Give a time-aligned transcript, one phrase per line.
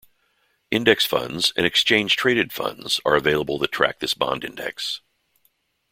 [0.71, 4.99] Index funds and exchange-traded funds are available that track this bond index.